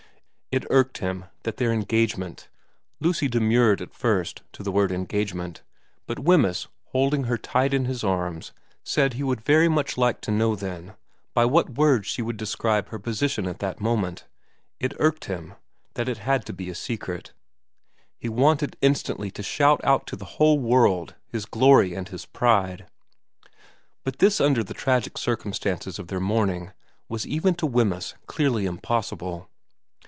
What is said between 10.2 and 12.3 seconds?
vi VERA 63 know, then, by what word she